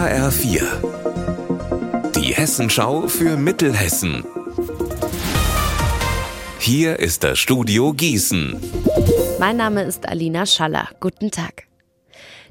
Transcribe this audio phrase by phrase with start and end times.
[0.00, 0.62] HR4.
[2.16, 4.24] Die Hessenschau für Mittelhessen.
[6.58, 8.58] Hier ist das Studio Gießen.
[9.38, 10.88] Mein Name ist Alina Schaller.
[11.00, 11.64] Guten Tag.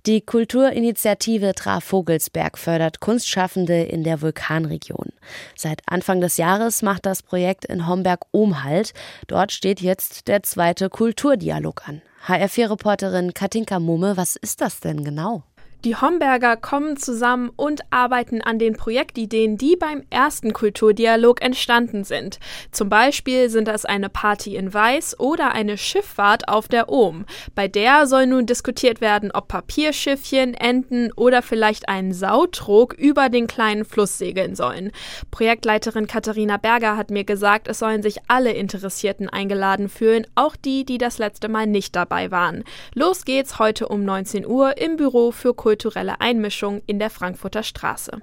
[0.06, 5.08] Die Kulturinitiative Tra Vogelsberg fördert Kunstschaffende in der Vulkanregion.
[5.56, 8.94] Seit Anfang des Jahres macht das Projekt in Homberg-Ohm Halt.
[9.26, 12.04] Dort steht jetzt der zweite Kulturdialog an.
[12.28, 15.46] HR4-Reporterin Katinka Mumme, was ist das denn genau?
[15.86, 22.38] Die Homberger kommen zusammen und arbeiten an den Projektideen, die beim ersten Kulturdialog entstanden sind.
[22.72, 27.26] Zum Beispiel sind das eine Party in Weiß oder eine Schifffahrt auf der Ohm.
[27.56, 33.48] Bei der soll nun diskutiert werden, ob Papierschiffchen, Enten oder vielleicht ein Sautrog über den
[33.48, 34.92] kleinen Fluss segeln sollen.
[35.32, 40.84] Projektleiterin Katharina Berger hat mir gesagt, es sollen sich alle Interessierten eingeladen fühlen, auch die,
[40.84, 42.66] die das letzte Mal nicht dabei waren.
[42.96, 47.62] Los geht's heute um 19 Uhr im Büro für Kultur kulturelle Einmischung in der Frankfurter
[47.62, 48.18] Straße.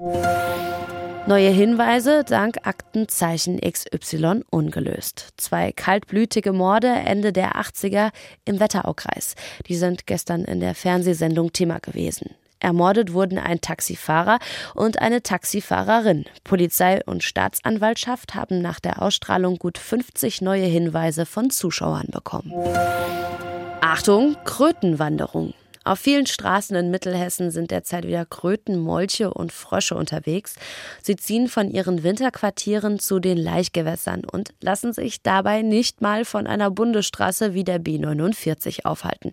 [1.29, 5.29] Neue Hinweise dank Aktenzeichen XY ungelöst.
[5.37, 8.11] Zwei kaltblütige Morde Ende der 80er
[8.47, 9.37] im Wetteraukreis.
[9.69, 12.31] Die sind gestern in der Fernsehsendung Thema gewesen.
[12.59, 14.41] Ermordet wurden ein Taxifahrer
[14.75, 16.25] und eine Taxifahrerin.
[16.43, 22.53] Polizei und Staatsanwaltschaft haben nach der Ausstrahlung gut 50 neue Hinweise von Zuschauern bekommen.
[23.81, 25.55] Achtung, Krötenwanderung.
[25.87, 30.57] Auf vielen Straßen in Mittelhessen sind derzeit wieder Kröten, Molche und Frösche unterwegs.
[31.01, 36.49] Sie ziehen von ihren Winterquartieren zu den Laichgewässern und lassen sich dabei nicht mal von
[36.49, 39.31] einer Bundesstraße wie der B49 aufhalten.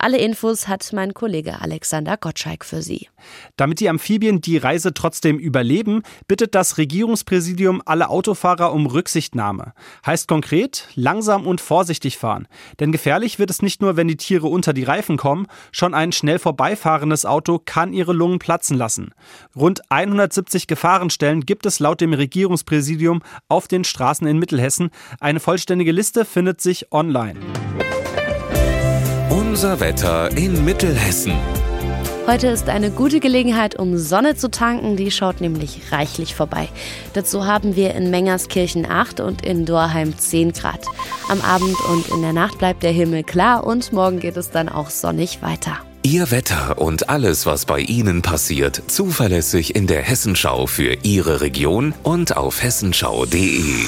[0.00, 3.08] Alle Infos hat mein Kollege Alexander Gottschalk für Sie.
[3.56, 9.74] Damit die Amphibien die Reise trotzdem überleben, bittet das Regierungspräsidium alle Autofahrer um Rücksichtnahme.
[10.04, 12.48] Heißt konkret, langsam und vorsichtig fahren.
[12.80, 15.46] Denn gefährlich wird es nicht nur, wenn die Tiere unter die Reifen kommen,
[15.84, 19.10] Schon ein schnell vorbeifahrendes Auto kann ihre Lungen platzen lassen.
[19.54, 24.88] Rund 170 Gefahrenstellen gibt es laut dem Regierungspräsidium auf den Straßen in Mittelhessen.
[25.20, 27.38] Eine vollständige Liste findet sich online.
[29.28, 31.34] Unser Wetter in Mittelhessen.
[32.26, 34.96] Heute ist eine gute Gelegenheit, um Sonne zu tanken.
[34.96, 36.70] Die schaut nämlich reichlich vorbei.
[37.12, 40.86] Dazu haben wir in Mengerskirchen 8 und in Dorheim 10 Grad.
[41.28, 44.70] Am Abend und in der Nacht bleibt der Himmel klar und morgen geht es dann
[44.70, 45.76] auch sonnig weiter.
[46.02, 51.92] Ihr Wetter und alles, was bei Ihnen passiert, zuverlässig in der Hessenschau für Ihre Region
[52.02, 53.86] und auf hessenschau.de.